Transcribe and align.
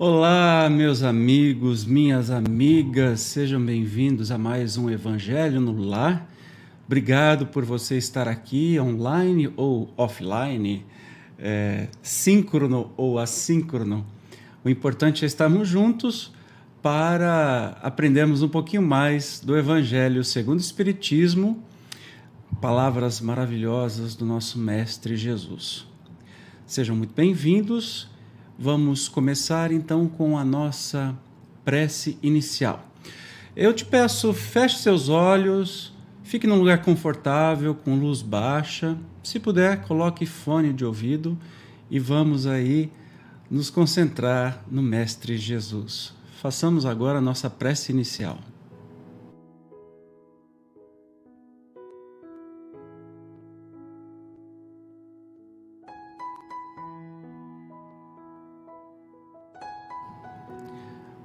Olá, 0.00 0.70
meus 0.70 1.02
amigos, 1.02 1.84
minhas 1.84 2.30
amigas, 2.30 3.18
sejam 3.18 3.60
bem-vindos 3.60 4.30
a 4.30 4.38
mais 4.38 4.76
um 4.76 4.88
Evangelho 4.88 5.60
no 5.60 5.76
Lar. 5.76 6.30
Obrigado 6.86 7.48
por 7.48 7.64
você 7.64 7.96
estar 7.96 8.28
aqui 8.28 8.78
online 8.78 9.52
ou 9.56 9.92
offline, 9.96 10.86
é, 11.36 11.88
síncrono 12.00 12.92
ou 12.96 13.18
assíncrono. 13.18 14.06
O 14.64 14.68
importante 14.68 15.24
é 15.24 15.26
estarmos 15.26 15.66
juntos 15.66 16.32
para 16.80 17.76
aprendermos 17.82 18.40
um 18.40 18.48
pouquinho 18.48 18.82
mais 18.82 19.40
do 19.44 19.58
Evangelho 19.58 20.22
segundo 20.22 20.60
o 20.60 20.62
Espiritismo, 20.62 21.60
palavras 22.60 23.20
maravilhosas 23.20 24.14
do 24.14 24.24
nosso 24.24 24.60
Mestre 24.60 25.16
Jesus. 25.16 25.84
Sejam 26.64 26.94
muito 26.94 27.14
bem-vindos. 27.14 28.16
Vamos 28.60 29.08
começar 29.08 29.70
então 29.70 30.08
com 30.08 30.36
a 30.36 30.44
nossa 30.44 31.16
prece 31.64 32.18
inicial. 32.20 32.84
Eu 33.54 33.72
te 33.72 33.84
peço, 33.84 34.32
feche 34.32 34.78
seus 34.78 35.08
olhos, 35.08 35.92
fique 36.24 36.44
num 36.44 36.58
lugar 36.58 36.82
confortável, 36.82 37.72
com 37.72 37.94
luz 37.94 38.20
baixa. 38.20 38.98
Se 39.22 39.38
puder, 39.38 39.82
coloque 39.82 40.26
fone 40.26 40.72
de 40.72 40.84
ouvido 40.84 41.38
e 41.88 42.00
vamos 42.00 42.48
aí 42.48 42.90
nos 43.48 43.70
concentrar 43.70 44.64
no 44.68 44.82
Mestre 44.82 45.38
Jesus. 45.38 46.12
Façamos 46.42 46.84
agora 46.84 47.18
a 47.18 47.22
nossa 47.22 47.48
prece 47.48 47.92
inicial. 47.92 48.40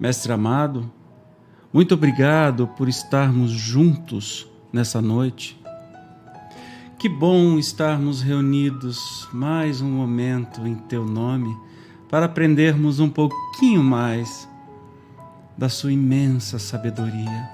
Mestre 0.03 0.33
amado, 0.33 0.91
muito 1.71 1.93
obrigado 1.93 2.67
por 2.67 2.89
estarmos 2.89 3.51
juntos 3.51 4.45
nessa 4.69 5.01
noite. 5.01 5.57
Que 6.99 7.07
bom 7.07 7.57
estarmos 7.57 8.21
reunidos 8.21 9.29
mais 9.31 9.79
um 9.79 9.89
momento 9.89 10.67
em 10.67 10.75
Teu 10.75 11.05
nome 11.05 11.57
para 12.09 12.25
aprendermos 12.25 12.99
um 12.99 13.09
pouquinho 13.09 13.81
mais 13.81 14.45
da 15.57 15.69
Sua 15.69 15.93
imensa 15.93 16.59
sabedoria. 16.59 17.49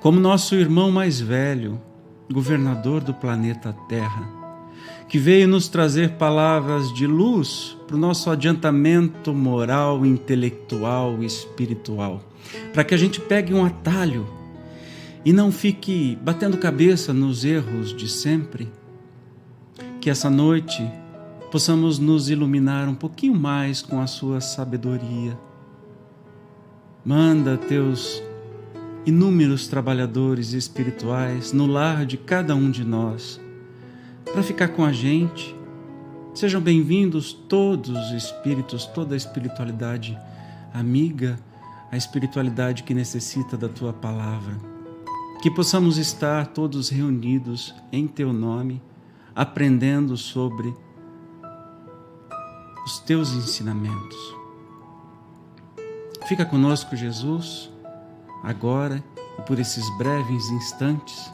Como 0.00 0.18
nosso 0.18 0.56
irmão 0.56 0.90
mais 0.90 1.20
velho, 1.20 1.80
governador 2.28 3.04
do 3.04 3.14
planeta 3.14 3.72
Terra 3.88 4.41
que 5.08 5.18
veio 5.18 5.46
nos 5.46 5.68
trazer 5.68 6.12
palavras 6.12 6.92
de 6.94 7.06
luz 7.06 7.76
para 7.86 7.96
o 7.96 7.98
nosso 7.98 8.30
adiantamento 8.30 9.34
moral, 9.34 10.06
intelectual 10.06 11.22
e 11.22 11.26
espiritual, 11.26 12.22
para 12.72 12.82
que 12.82 12.94
a 12.94 12.96
gente 12.96 13.20
pegue 13.20 13.52
um 13.52 13.64
atalho 13.64 14.26
e 15.24 15.32
não 15.32 15.52
fique 15.52 16.18
batendo 16.22 16.56
cabeça 16.56 17.12
nos 17.12 17.44
erros 17.44 17.94
de 17.94 18.08
sempre. 18.08 18.72
Que 20.00 20.08
essa 20.08 20.30
noite 20.30 20.82
possamos 21.50 21.98
nos 21.98 22.30
iluminar 22.30 22.88
um 22.88 22.94
pouquinho 22.94 23.34
mais 23.34 23.82
com 23.82 24.00
a 24.00 24.06
sua 24.06 24.40
sabedoria. 24.40 25.38
Manda 27.04 27.58
teus 27.58 28.22
inúmeros 29.04 29.68
trabalhadores 29.68 30.54
espirituais 30.54 31.52
no 31.52 31.66
lar 31.66 32.06
de 32.06 32.16
cada 32.16 32.54
um 32.54 32.70
de 32.70 32.82
nós 32.82 33.41
para 34.24 34.42
ficar 34.42 34.68
com 34.68 34.84
a 34.84 34.92
gente. 34.92 35.54
Sejam 36.34 36.60
bem-vindos 36.60 37.32
todos 37.32 37.90
os 37.90 38.12
espíritos, 38.12 38.86
toda 38.86 39.14
a 39.14 39.16
espiritualidade 39.16 40.18
amiga, 40.72 41.38
a 41.90 41.96
espiritualidade 41.96 42.82
que 42.82 42.94
necessita 42.94 43.56
da 43.56 43.68
tua 43.68 43.92
palavra. 43.92 44.56
Que 45.42 45.50
possamos 45.50 45.98
estar 45.98 46.46
todos 46.48 46.88
reunidos 46.88 47.74
em 47.90 48.06
teu 48.06 48.32
nome, 48.32 48.80
aprendendo 49.34 50.16
sobre 50.16 50.74
os 52.84 52.98
teus 53.00 53.34
ensinamentos. 53.34 54.16
Fica 56.26 56.46
conosco, 56.46 56.96
Jesus, 56.96 57.70
agora 58.42 59.02
e 59.38 59.42
por 59.42 59.58
esses 59.58 59.88
breves 59.98 60.48
instantes 60.50 61.32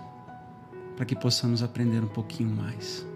para 0.99 1.07
que 1.07 1.15
possamos 1.15 1.63
aprender 1.63 2.03
um 2.03 2.09
pouquinho 2.09 2.51
mais. 2.51 3.07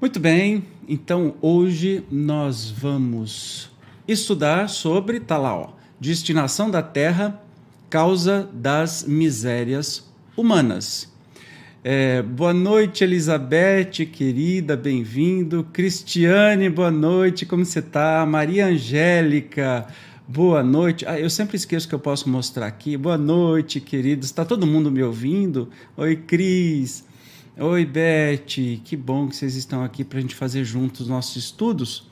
Muito 0.00 0.18
bem, 0.18 0.64
então 0.88 1.36
hoje 1.40 2.04
nós 2.10 2.68
vamos 2.68 3.70
estudar 4.08 4.68
sobre, 4.68 5.20
tá 5.20 5.38
lá, 5.38 5.56
ó, 5.56 5.68
destinação 6.00 6.68
da 6.68 6.82
terra, 6.82 7.40
causa 7.88 8.50
das 8.52 9.04
misérias 9.04 10.12
humanas. 10.36 11.08
É, 11.84 12.20
boa 12.20 12.52
noite, 12.52 13.04
Elizabeth, 13.04 14.06
querida, 14.12 14.76
bem-vindo. 14.76 15.68
Cristiane, 15.72 16.68
boa 16.68 16.90
noite, 16.90 17.46
como 17.46 17.64
você 17.64 17.78
está? 17.78 18.26
Maria 18.26 18.66
Angélica, 18.66 19.86
Boa 20.26 20.62
noite. 20.62 21.04
Ah, 21.06 21.20
eu 21.20 21.28
sempre 21.28 21.54
esqueço 21.54 21.86
que 21.86 21.94
eu 21.94 21.98
posso 21.98 22.30
mostrar 22.30 22.66
aqui. 22.66 22.96
Boa 22.96 23.18
noite, 23.18 23.78
queridos. 23.78 24.28
Está 24.28 24.42
todo 24.42 24.66
mundo 24.66 24.90
me 24.90 25.02
ouvindo? 25.02 25.68
Oi, 25.98 26.16
Cris. 26.16 27.04
Oi, 27.58 27.84
Beth. 27.84 28.80
Que 28.82 28.96
bom 28.96 29.28
que 29.28 29.36
vocês 29.36 29.54
estão 29.54 29.84
aqui 29.84 30.02
para 30.02 30.18
a 30.18 30.22
gente 30.22 30.34
fazer 30.34 30.64
juntos 30.64 31.02
os 31.02 31.08
nossos 31.08 31.36
estudos. 31.36 32.08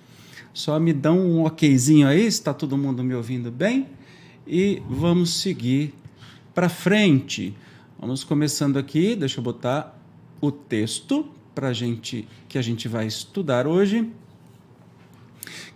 Só 0.53 0.79
me 0.79 0.93
dão 0.93 1.19
um 1.19 1.47
okzinho 1.47 2.07
aí, 2.07 2.27
está 2.27 2.53
todo 2.53 2.77
mundo 2.77 3.03
me 3.03 3.15
ouvindo 3.15 3.51
bem? 3.51 3.89
E 4.47 4.83
vamos 4.91 5.41
seguir 5.41 5.95
para 6.55 6.69
frente. 6.69 7.57
Vamos 7.99 8.25
começando 8.25 8.77
aqui. 8.77 9.17
Deixa 9.17 9.41
eu 9.41 9.43
botar 9.43 9.99
o 10.39 10.53
texto 10.53 11.27
para 11.55 11.73
gente 11.73 12.29
que 12.47 12.59
a 12.59 12.63
gente 12.63 12.89
vai 12.89 13.07
estudar 13.07 13.67
hoje 13.67 14.07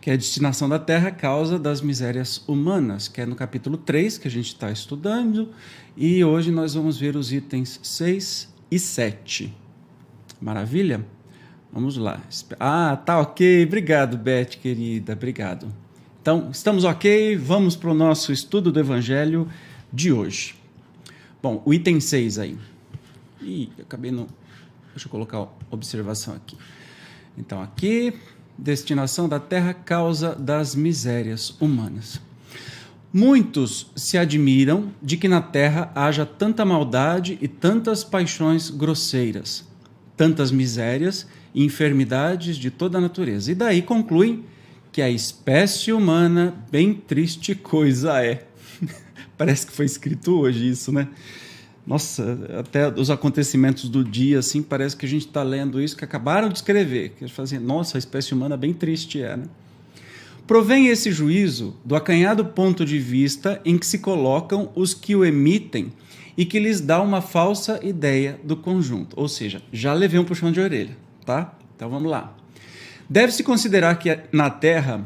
que 0.06 0.10
é 0.10 0.12
a 0.12 0.16
destinação 0.16 0.68
da 0.68 0.78
terra 0.78 1.10
causa 1.10 1.58
das 1.58 1.80
misérias 1.80 2.40
humanas, 2.46 3.08
que 3.08 3.20
é 3.20 3.26
no 3.26 3.34
capítulo 3.34 3.76
3 3.76 4.18
que 4.18 4.28
a 4.28 4.30
gente 4.30 4.46
está 4.46 4.70
estudando, 4.70 5.48
e 5.96 6.24
hoje 6.24 6.52
nós 6.52 6.74
vamos 6.74 6.96
ver 6.96 7.16
os 7.16 7.32
itens 7.32 7.80
6 7.82 8.54
e 8.70 8.78
7. 8.78 9.52
Maravilha? 10.40 11.04
Vamos 11.72 11.96
lá. 11.96 12.22
Ah, 12.60 12.96
tá 12.96 13.18
ok. 13.18 13.64
Obrigado, 13.64 14.16
Beth, 14.16 14.60
querida. 14.62 15.14
Obrigado. 15.14 15.74
Então, 16.22 16.50
estamos 16.52 16.84
ok. 16.84 17.36
Vamos 17.36 17.74
para 17.74 17.90
o 17.90 17.94
nosso 17.94 18.30
estudo 18.30 18.70
do 18.70 18.78
Evangelho 18.78 19.48
de 19.92 20.12
hoje. 20.12 20.54
Bom, 21.42 21.60
o 21.66 21.74
item 21.74 21.98
6 21.98 22.38
aí. 22.38 22.56
Ih, 23.42 23.72
acabei 23.80 24.12
no. 24.12 24.28
Deixa 24.92 25.08
eu 25.08 25.10
colocar 25.10 25.48
observação 25.68 26.36
aqui. 26.36 26.56
Então, 27.36 27.60
aqui, 27.60 28.14
destinação 28.58 29.28
da 29.28 29.38
terra, 29.38 29.74
causa 29.74 30.34
das 30.34 30.74
misérias 30.74 31.54
humanas. 31.60 32.20
Muitos 33.12 33.90
se 33.96 34.18
admiram 34.18 34.92
de 35.02 35.16
que 35.16 35.28
na 35.28 35.40
terra 35.40 35.90
haja 35.94 36.26
tanta 36.26 36.64
maldade 36.64 37.38
e 37.40 37.48
tantas 37.48 38.04
paixões 38.04 38.68
grosseiras, 38.68 39.66
tantas 40.16 40.50
misérias 40.50 41.26
e 41.54 41.64
enfermidades 41.64 42.56
de 42.56 42.70
toda 42.70 42.98
a 42.98 43.00
natureza. 43.00 43.50
E 43.50 43.54
daí 43.54 43.80
concluem 43.80 44.44
que 44.92 45.00
a 45.00 45.10
espécie 45.10 45.92
humana, 45.92 46.54
bem 46.70 46.94
triste 46.94 47.54
coisa 47.54 48.22
é. 48.22 48.46
Parece 49.38 49.66
que 49.66 49.72
foi 49.72 49.86
escrito 49.86 50.38
hoje 50.40 50.68
isso, 50.68 50.92
né? 50.92 51.08
Nossa, 51.86 52.38
até 52.58 52.88
os 52.88 53.10
acontecimentos 53.10 53.88
do 53.88 54.02
dia, 54.02 54.40
assim, 54.40 54.60
parece 54.60 54.96
que 54.96 55.06
a 55.06 55.08
gente 55.08 55.26
está 55.26 55.42
lendo 55.42 55.80
isso 55.80 55.96
que 55.96 56.04
acabaram 56.04 56.48
de 56.48 56.56
escrever. 56.56 57.10
Que 57.10 57.28
fazem, 57.28 57.60
nossa, 57.60 57.96
a 57.96 58.00
espécie 58.00 58.34
humana 58.34 58.56
bem 58.56 58.74
triste 58.74 59.22
é, 59.22 59.36
né? 59.36 59.44
Provém 60.46 60.88
esse 60.88 61.10
juízo 61.10 61.76
do 61.84 61.96
acanhado 61.96 62.44
ponto 62.44 62.84
de 62.84 62.98
vista 62.98 63.60
em 63.64 63.78
que 63.78 63.86
se 63.86 63.98
colocam 63.98 64.70
os 64.74 64.94
que 64.94 65.14
o 65.14 65.24
emitem 65.24 65.92
e 66.36 66.44
que 66.44 66.60
lhes 66.60 66.80
dá 66.80 67.00
uma 67.00 67.20
falsa 67.20 67.80
ideia 67.82 68.38
do 68.44 68.56
conjunto. 68.56 69.18
Ou 69.18 69.28
seja, 69.28 69.62
já 69.72 69.92
levei 69.92 70.20
um 70.20 70.24
puxão 70.24 70.52
de 70.52 70.60
orelha, 70.60 70.96
tá? 71.24 71.56
Então 71.74 71.88
vamos 71.88 72.10
lá. 72.10 72.36
Deve-se 73.08 73.42
considerar 73.42 73.96
que 73.96 74.18
na 74.32 74.50
Terra 74.50 75.04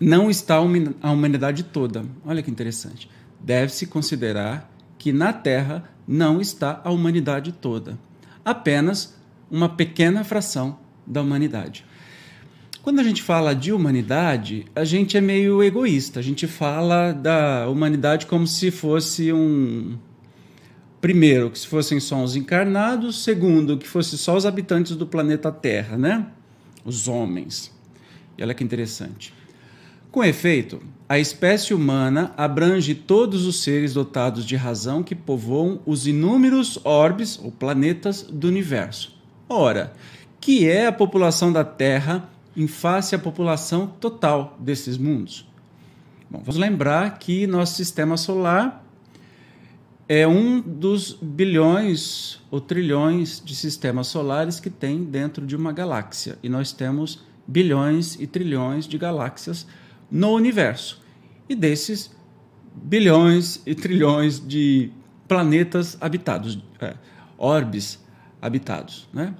não 0.00 0.30
está 0.30 0.56
a 0.56 1.10
humanidade 1.10 1.64
toda. 1.64 2.04
Olha 2.24 2.42
que 2.42 2.50
interessante. 2.50 3.08
Deve-se 3.40 3.86
considerar 3.86 4.71
que 5.02 5.12
na 5.12 5.32
Terra 5.32 5.82
não 6.06 6.40
está 6.40 6.80
a 6.84 6.90
humanidade 6.92 7.50
toda, 7.50 7.98
apenas 8.44 9.18
uma 9.50 9.68
pequena 9.68 10.22
fração 10.22 10.78
da 11.04 11.20
humanidade. 11.20 11.84
Quando 12.84 13.00
a 13.00 13.02
gente 13.02 13.20
fala 13.20 13.52
de 13.52 13.72
humanidade, 13.72 14.64
a 14.76 14.84
gente 14.84 15.16
é 15.16 15.20
meio 15.20 15.60
egoísta. 15.60 16.20
A 16.20 16.22
gente 16.22 16.46
fala 16.46 17.10
da 17.10 17.68
humanidade 17.68 18.26
como 18.26 18.46
se 18.46 18.70
fosse 18.70 19.32
um. 19.32 19.98
Primeiro, 21.00 21.50
que 21.50 21.58
se 21.58 21.66
fossem 21.66 21.98
só 21.98 22.22
os 22.22 22.36
encarnados. 22.36 23.24
Segundo, 23.24 23.76
que 23.78 23.88
fosse 23.88 24.16
só 24.16 24.36
os 24.36 24.46
habitantes 24.46 24.94
do 24.94 25.04
planeta 25.04 25.50
Terra, 25.50 25.98
né? 25.98 26.28
Os 26.84 27.08
homens. 27.08 27.72
E 28.38 28.42
olha 28.42 28.54
que 28.54 28.62
interessante. 28.62 29.34
Com 30.12 30.22
efeito, 30.22 30.82
a 31.08 31.18
espécie 31.18 31.72
humana 31.72 32.34
abrange 32.36 32.94
todos 32.94 33.46
os 33.46 33.62
seres 33.62 33.94
dotados 33.94 34.44
de 34.44 34.56
razão 34.56 35.02
que 35.02 35.14
povoam 35.14 35.80
os 35.86 36.06
inúmeros 36.06 36.78
orbes 36.84 37.40
ou 37.42 37.50
planetas 37.50 38.20
do 38.20 38.46
universo. 38.46 39.18
Ora, 39.48 39.94
que 40.38 40.68
é 40.68 40.86
a 40.86 40.92
população 40.92 41.50
da 41.50 41.64
Terra 41.64 42.28
em 42.54 42.66
face 42.66 43.14
à 43.14 43.18
população 43.18 43.86
total 43.86 44.54
desses 44.60 44.98
mundos? 44.98 45.48
Bom, 46.30 46.40
vamos 46.40 46.56
lembrar 46.56 47.18
que 47.18 47.46
nosso 47.46 47.74
sistema 47.74 48.18
solar 48.18 48.84
é 50.06 50.28
um 50.28 50.60
dos 50.60 51.16
bilhões 51.22 52.38
ou 52.50 52.60
trilhões 52.60 53.40
de 53.42 53.56
sistemas 53.56 54.08
solares 54.08 54.60
que 54.60 54.68
tem 54.68 55.04
dentro 55.04 55.46
de 55.46 55.56
uma 55.56 55.72
galáxia. 55.72 56.38
E 56.42 56.50
nós 56.50 56.70
temos 56.70 57.24
bilhões 57.46 58.20
e 58.20 58.26
trilhões 58.26 58.86
de 58.86 58.98
galáxias 58.98 59.66
no 60.12 60.34
universo. 60.34 61.00
E 61.48 61.54
desses 61.54 62.14
bilhões 62.74 63.62
e 63.64 63.74
trilhões 63.74 64.38
de 64.38 64.92
planetas 65.26 65.96
habitados, 66.00 66.62
é, 66.78 66.94
orbes 67.38 67.98
habitados. 68.40 69.08
Né? 69.12 69.34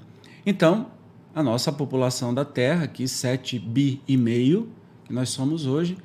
Então, 0.47 0.91
a 1.35 1.43
nossa 1.43 1.71
população 1.71 2.33
da 2.33 2.45
Terra, 2.45 2.85
aqui 2.85 3.07
7 3.07 3.59
bi 3.59 4.01
e 4.09 4.17
meio, 4.17 4.71
que 5.05 5.13
nós 5.13 5.29
somos 5.29 5.67
hoje, 5.67 5.99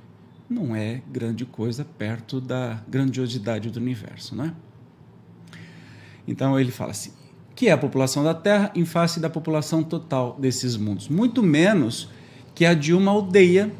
não 0.49 0.75
é 0.75 1.01
grande 1.09 1.45
coisa 1.45 1.85
perto 1.85 2.41
da 2.41 2.81
grandiosidade 2.87 3.69
do 3.69 3.79
universo, 3.79 4.35
né? 4.35 4.53
Então 6.25 6.57
ele 6.57 6.71
fala 6.71 6.91
assim: 6.91 7.11
que 7.53 7.67
é 7.67 7.71
a 7.71 7.77
população 7.77 8.23
da 8.23 8.33
Terra 8.33 8.71
em 8.73 8.85
face 8.85 9.19
da 9.19 9.29
população 9.29 9.83
total 9.83 10.37
desses 10.39 10.77
mundos, 10.77 11.09
muito 11.09 11.43
menos 11.43 12.09
que 12.55 12.65
a 12.65 12.73
de 12.73 12.93
uma 12.93 13.11
aldeia 13.11 13.71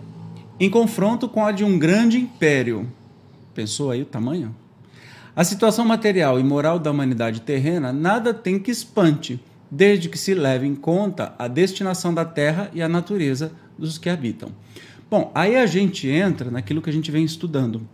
em 0.60 0.70
confronto 0.70 1.28
com 1.30 1.46
a 1.46 1.52
de 1.52 1.64
um 1.64 1.78
grande 1.78 2.18
império. 2.18 2.88
Pensou 3.54 3.92
aí 3.92 4.02
o 4.02 4.06
tamanho? 4.06 4.56
A 5.36 5.44
situação 5.44 5.86
material 5.86 6.40
e 6.40 6.44
moral 6.44 6.80
da 6.80 6.90
humanidade 6.90 7.42
terrena 7.42 7.94
nada 7.94 8.34
tem 8.34 8.58
que 8.58 8.72
espante, 8.72 9.40
desde 9.70 10.10
que 10.10 10.18
se 10.18 10.34
leve 10.34 10.66
em 10.66 10.74
conta 10.74 11.36
a 11.38 11.48
destinação 11.48 12.14
da 12.14 12.26
terra 12.26 12.72
e 12.74 12.82
a 12.82 12.90
natureza 12.90 13.52
dos 13.78 13.98
que 13.98 14.10
habitam. 14.10 14.50
Bom, 15.10 15.32
aí 15.36 15.56
a 15.56 15.66
gente 15.66 16.08
entra 16.08 16.50
naquilo 16.50 16.82
que 16.82 16.90
a 16.90 16.94
gente 16.94 17.12
vem 17.12 17.24
estudando, 17.24 17.88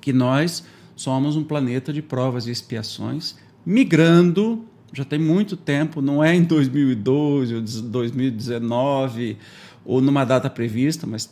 que 0.00 0.12
nós 0.12 0.64
somos 0.94 1.36
um 1.36 1.42
planeta 1.42 1.92
de 1.92 2.00
provas 2.00 2.46
e 2.46 2.50
expiações, 2.50 3.36
migrando, 3.66 4.64
já 4.92 5.04
tem 5.04 5.18
muito 5.18 5.56
tempo, 5.56 6.00
não 6.00 6.22
é 6.22 6.34
em 6.34 6.44
2012 6.44 7.56
ou 7.56 7.60
2019 7.60 9.36
ou 9.84 10.00
numa 10.00 10.24
data 10.24 10.48
prevista, 10.48 11.06
mas 11.06 11.30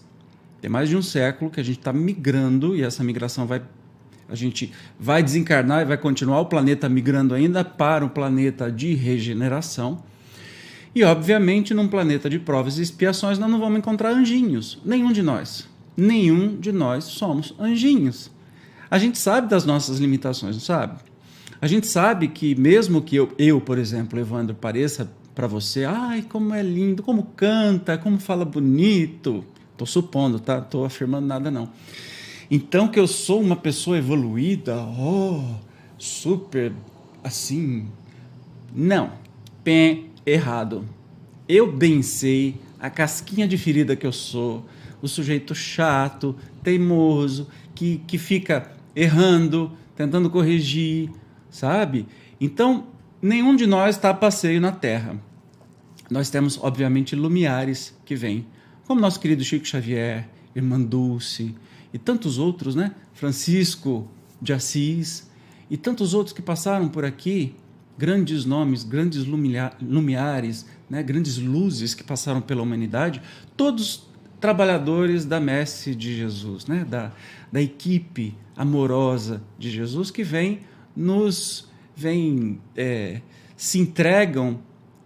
tem 0.63 0.71
mais 0.71 0.89
de 0.89 0.97
um 0.97 1.03
século 1.03 1.51
que 1.51 1.59
a 1.59 1.63
gente 1.63 1.81
está 1.81 1.93
migrando 1.93 2.77
e 2.77 2.83
essa 2.83 3.03
migração 3.03 3.47
vai 3.47 3.61
a 4.29 4.37
gente 4.37 4.73
vai 4.99 5.21
desencarnar 5.23 5.83
e 5.83 5.85
vai 5.85 5.99
continuar 5.99 6.41
o 6.41 6.47
planeta 6.47 6.89
migrando 6.89 7.35
ainda 7.35 7.63
para 7.63 8.03
um 8.03 8.09
planeta 8.09 8.73
de 8.73 8.95
regeneração. 8.95 10.03
E, 10.95 11.05
obviamente, 11.05 11.75
num 11.75 11.87
planeta 11.87 12.31
de 12.31 12.39
provas 12.39 12.79
e 12.79 12.83
expiações, 12.83 13.39
nós 13.39 13.51
não 13.51 13.59
vamos 13.59 13.79
encontrar 13.81 14.11
anjinhos. 14.11 14.81
Nenhum 14.85 15.13
de 15.13 15.21
nós. 15.21 15.69
Nenhum 15.95 16.57
de 16.59 16.73
nós 16.73 17.05
somos 17.05 17.55
anjinhos. 17.59 18.31
A 18.91 18.99
gente 18.99 19.19
sabe 19.19 19.49
das 19.49 19.67
nossas 19.67 19.99
limitações, 19.99 20.55
não 20.55 20.63
sabe? 20.63 20.99
A 21.61 21.67
gente 21.67 21.87
sabe 21.89 22.29
que, 22.29 22.55
mesmo 22.55 23.03
que 23.03 23.17
eu, 23.17 23.33
eu 23.37 23.61
por 23.61 23.77
exemplo, 23.77 24.19
Evandro, 24.19 24.55
pareça 24.55 25.13
para 25.35 25.47
você, 25.47 25.85
ai, 25.85 26.23
como 26.23 26.55
é 26.55 26.63
lindo, 26.63 27.03
como 27.03 27.25
canta, 27.37 27.99
como 27.99 28.19
fala 28.19 28.47
bonito. 28.47 29.45
Estou 29.83 30.03
supondo, 30.03 30.39
tá? 30.39 30.59
Estou 30.59 30.85
afirmando 30.85 31.27
nada, 31.27 31.51
não. 31.51 31.69
Então, 32.49 32.87
que 32.87 33.01
eu 33.01 33.09
sou 33.09 33.41
uma 33.41 33.57
pessoa 33.57 33.99
evoluída, 33.99 34.77
oh, 34.81 35.43
super 35.99 36.73
assim. 37.25 37.89
Não. 38.73 39.13
Pé, 39.65 40.03
errado. 40.25 40.85
Eu 41.49 41.71
bem 41.73 42.01
sei 42.01 42.61
a 42.79 42.89
casquinha 42.89 43.49
de 43.49 43.59
ferida 43.59 43.97
que 43.97 44.07
eu 44.07 44.13
sou, 44.13 44.65
o 45.01 45.09
sujeito 45.09 45.55
chato, 45.55 46.37
teimoso, 46.63 47.49
que, 47.75 48.01
que 48.07 48.19
fica 48.19 48.71
errando, 48.95 49.73
tentando 49.97 50.31
corrigir, 50.31 51.11
sabe? 51.51 52.07
Então, 52.41 52.87
nenhum 53.21 53.57
de 53.57 53.67
nós 53.67 53.97
está 53.97 54.11
a 54.11 54.15
passeio 54.15 54.61
na 54.61 54.71
Terra. 54.71 55.17
Nós 56.09 56.31
temos, 56.31 56.59
obviamente, 56.63 57.17
lumiares 57.17 57.97
que 58.05 58.15
vêm, 58.15 58.47
como 58.93 59.01
nosso 59.01 59.19
querido 59.19 59.43
Chico 59.43 59.65
Xavier, 59.65 60.29
Irmã 60.55 60.79
Dulce 60.79 61.55
e 61.95 61.99
tantos 61.99 62.37
outros, 62.37 62.75
né? 62.75 62.95
Francisco 63.15 64.07
de 64.39 64.53
Assis 64.53 65.31
e 65.71 65.79
tantos 65.79 66.13
outros 66.13 66.35
que 66.35 66.43
passaram 66.43 66.91
por 66.91 67.03
aqui 67.03 67.55
grandes 67.97 68.45
nomes, 68.45 68.85
grandes 68.85 69.25
lumiares, 69.25 70.67
né, 70.91 71.03
grandes 71.03 71.39
luzes 71.39 71.95
que 71.95 72.05
passaram 72.05 72.43
pela 72.43 72.61
humanidade, 72.61 73.23
todos 73.57 74.07
trabalhadores 74.39 75.25
da 75.25 75.41
messe 75.41 75.95
de 75.95 76.15
Jesus, 76.15 76.67
né, 76.67 76.85
da, 76.85 77.13
da 77.51 77.63
equipe 77.63 78.37
amorosa 78.55 79.43
de 79.59 79.71
Jesus 79.71 80.11
que 80.11 80.23
vem 80.23 80.61
nos 80.95 81.67
vem 81.97 82.61
é, 82.77 83.23
se 83.57 83.79
entregam 83.79 84.61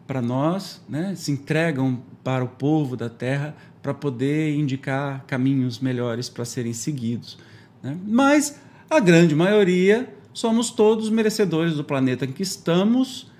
para 0.09 0.21
nós, 0.21 0.83
né, 0.89 1.15
se 1.15 1.31
entregam 1.31 2.03
para 2.27 2.43
o 2.43 2.49
povo 2.49 2.97
da 2.97 3.09
terra 3.09 3.55
para 3.87 3.95
poder 3.95 4.53
indicar 4.57 5.25
caminhos 5.29 5.79
melhores 5.79 6.29
para 6.29 6.45
serem 6.45 6.73
seguidos. 6.73 7.39
Né? 7.81 7.97
Mas 8.05 8.61
a 8.91 8.99
grande 8.99 9.33
maioria 9.33 10.13
somos 10.35 10.71
todos 10.71 11.09
merecedores 11.09 11.75
do 11.77 11.85
planeta 11.85 12.25
em 12.25 12.33
que 12.33 12.43
estamos 12.43 13.31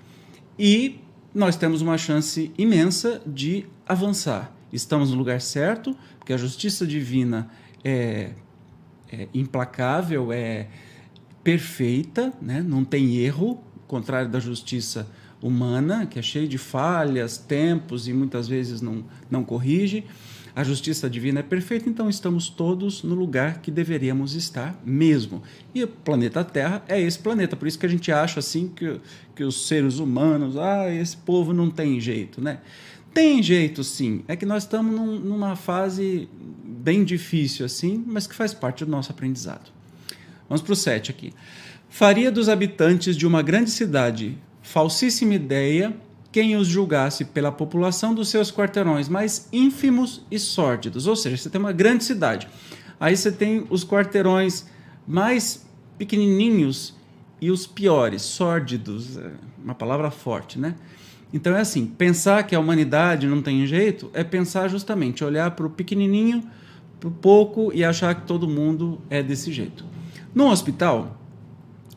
e 0.57 1.01
nós 1.35 1.57
temos 1.57 1.81
uma 1.81 1.97
chance 1.97 2.49
imensa 2.57 3.21
de 3.27 3.65
avançar. 3.85 4.55
Estamos 4.71 5.11
no 5.11 5.17
lugar 5.17 5.41
certo, 5.41 5.93
porque 6.17 6.31
a 6.31 6.37
justiça 6.37 6.87
divina 6.87 7.49
é, 7.83 8.29
é 9.11 9.27
implacável, 9.33 10.31
é 10.31 10.69
perfeita, 11.43 12.31
né? 12.41 12.63
não 12.65 12.85
tem 12.85 13.17
erro, 13.17 13.61
contrário 13.85 14.29
da 14.29 14.39
justiça 14.39 15.11
humana, 15.41 16.05
que 16.05 16.17
é 16.17 16.21
cheia 16.21 16.47
de 16.47 16.57
falhas, 16.57 17.37
tempos 17.37 18.07
e 18.07 18.13
muitas 18.13 18.47
vezes 18.47 18.81
não, 18.81 19.03
não 19.29 19.43
corrige 19.43 20.05
a 20.57 20.63
justiça 20.63 21.07
divina 21.07 21.41
é 21.41 21.43
perfeita, 21.43 21.87
então 21.87 22.09
estamos 22.09 22.49
todos 22.49 23.03
no 23.03 23.13
lugar 23.13 23.61
que 23.61 23.69
deveríamos 23.69 24.33
estar 24.33 24.75
mesmo. 24.83 25.43
E 25.71 25.83
o 25.83 25.87
planeta 25.87 26.43
Terra 26.43 26.83
é 26.87 26.99
esse 26.99 27.19
planeta, 27.19 27.55
por 27.55 27.67
isso 27.67 27.77
que 27.77 27.85
a 27.85 27.89
gente 27.89 28.11
acha 28.11 28.39
assim 28.39 28.67
que, 28.67 28.99
que 29.35 29.43
os 29.43 29.67
seres 29.67 29.99
humanos, 29.99 30.57
ah, 30.57 30.91
esse 30.91 31.15
povo 31.15 31.53
não 31.53 31.69
tem 31.69 32.01
jeito, 32.01 32.41
né? 32.41 32.57
Tem 33.13 33.43
jeito 33.43 33.83
sim, 33.83 34.23
é 34.27 34.35
que 34.35 34.47
nós 34.47 34.63
estamos 34.63 34.95
num, 34.95 35.19
numa 35.19 35.55
fase 35.55 36.27
bem 36.65 37.03
difícil 37.03 37.63
assim, 37.63 38.03
mas 38.07 38.25
que 38.25 38.33
faz 38.33 38.51
parte 38.51 38.83
do 38.83 38.89
nosso 38.89 39.11
aprendizado. 39.11 39.71
Vamos 40.49 40.63
para 40.63 40.73
o 40.73 40.75
7 40.75 41.11
aqui. 41.11 41.33
Faria 41.87 42.31
dos 42.31 42.49
habitantes 42.49 43.15
de 43.15 43.27
uma 43.27 43.43
grande 43.43 43.69
cidade 43.69 44.35
falsíssima 44.63 45.35
ideia 45.35 45.95
quem 46.31 46.55
os 46.55 46.67
julgasse 46.67 47.25
pela 47.25 47.51
população 47.51 48.13
dos 48.13 48.29
seus 48.29 48.51
quarteirões 48.51 49.07
mais 49.07 49.47
ínfimos 49.51 50.25
e 50.29 50.37
sórdidos. 50.37 51.07
Ou 51.07 51.15
seja, 51.15 51.37
você 51.37 51.49
tem 51.49 51.59
uma 51.59 51.71
grande 51.71 52.03
cidade. 52.03 52.47
Aí 52.99 53.15
você 53.15 53.31
tem 53.31 53.65
os 53.69 53.83
quarteirões 53.83 54.65
mais 55.07 55.65
pequenininhos 55.97 56.95
e 57.39 57.51
os 57.51 57.67
piores, 57.67 58.23
sórdidos, 58.23 59.17
é 59.17 59.31
uma 59.63 59.75
palavra 59.75 60.09
forte, 60.09 60.57
né? 60.59 60.75
Então 61.31 61.55
é 61.55 61.61
assim, 61.61 61.85
pensar 61.85 62.43
que 62.43 62.55
a 62.55 62.59
humanidade 62.59 63.27
não 63.27 63.41
tem 63.41 63.65
jeito 63.65 64.09
é 64.13 64.23
pensar 64.23 64.67
justamente, 64.69 65.23
olhar 65.23 65.51
para 65.51 65.65
o 65.65 65.69
pequenininho, 65.69 66.43
para 66.99 67.09
o 67.09 67.11
pouco 67.11 67.71
e 67.73 67.83
achar 67.83 68.15
que 68.15 68.25
todo 68.25 68.47
mundo 68.47 68.99
é 69.09 69.21
desse 69.21 69.51
jeito. 69.51 69.85
No 70.33 70.49
hospital, 70.49 71.19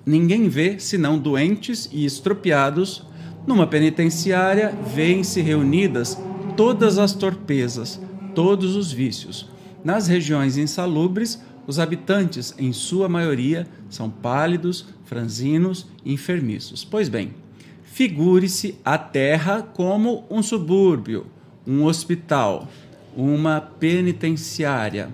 ninguém 0.04 0.48
vê 0.48 0.78
senão 0.78 1.18
doentes 1.18 1.88
e 1.92 2.04
estropiados 2.04 3.04
numa 3.50 3.66
penitenciária, 3.66 4.72
vêem-se 4.94 5.40
reunidas 5.40 6.16
todas 6.56 6.98
as 6.98 7.12
torpezas, 7.12 8.00
todos 8.32 8.76
os 8.76 8.92
vícios. 8.92 9.48
Nas 9.82 10.06
regiões 10.06 10.56
insalubres, 10.56 11.42
os 11.66 11.80
habitantes, 11.80 12.54
em 12.56 12.72
sua 12.72 13.08
maioria, 13.08 13.66
são 13.88 14.08
pálidos, 14.08 14.86
franzinos 15.04 15.88
e 16.04 16.12
enfermiços. 16.12 16.84
Pois 16.84 17.08
bem, 17.08 17.34
figure-se 17.82 18.78
a 18.84 18.96
terra 18.96 19.62
como 19.62 20.24
um 20.30 20.44
subúrbio, 20.44 21.26
um 21.66 21.84
hospital, 21.84 22.68
uma 23.16 23.60
penitenciária, 23.60 25.12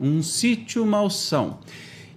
um 0.00 0.22
sítio 0.22 0.86
malsão. 0.86 1.58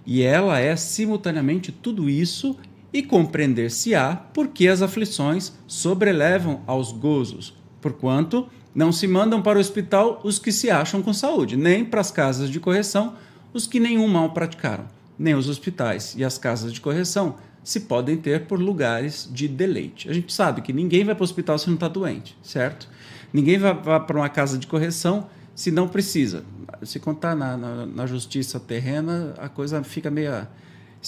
E 0.06 0.22
ela 0.22 0.58
é 0.58 0.74
simultaneamente 0.76 1.70
tudo 1.70 2.08
isso 2.08 2.56
e 2.92 3.02
compreender-se-á 3.02 4.16
porque 4.32 4.68
as 4.68 4.82
aflições 4.82 5.52
sobrelevam 5.66 6.62
aos 6.66 6.92
gozos, 6.92 7.54
porquanto 7.80 8.48
Não 8.74 8.92
se 8.92 9.08
mandam 9.08 9.42
para 9.42 9.58
o 9.58 9.60
hospital 9.60 10.20
os 10.22 10.38
que 10.38 10.52
se 10.52 10.70
acham 10.70 11.02
com 11.02 11.12
saúde, 11.12 11.56
nem 11.56 11.84
para 11.84 12.00
as 12.00 12.10
casas 12.12 12.48
de 12.48 12.60
correção 12.60 13.14
os 13.52 13.66
que 13.66 13.80
nenhum 13.80 14.06
mal 14.06 14.30
praticaram, 14.30 14.84
nem 15.18 15.34
os 15.34 15.48
hospitais 15.48 16.14
e 16.16 16.24
as 16.24 16.38
casas 16.38 16.72
de 16.72 16.80
correção 16.80 17.36
se 17.64 17.80
podem 17.80 18.16
ter 18.16 18.46
por 18.46 18.60
lugares 18.60 19.28
de 19.32 19.48
deleite. 19.48 20.08
A 20.08 20.12
gente 20.12 20.32
sabe 20.32 20.62
que 20.62 20.72
ninguém 20.72 21.04
vai 21.04 21.14
para 21.14 21.22
o 21.22 21.24
hospital 21.24 21.58
se 21.58 21.66
não 21.66 21.74
está 21.74 21.88
doente, 21.88 22.36
certo? 22.42 22.88
Ninguém 23.32 23.58
vai, 23.58 23.74
para 23.74 24.16
uma 24.16 24.28
casa 24.28 24.56
de 24.56 24.66
correção 24.66 25.28
se 25.54 25.70
não 25.70 25.88
precisa. 25.88 26.44
Se 26.82 27.00
contar 27.00 27.34
na, 27.34 27.56
na, 27.56 27.86
na, 27.86 28.06
justiça 28.06 28.60
terrena, 28.60 29.34
a 29.38 29.48
coisa 29.48 29.82
fica 29.82 30.10
meio. 30.10 30.46